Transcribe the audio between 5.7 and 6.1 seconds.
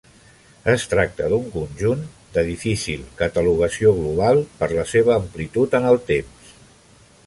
en el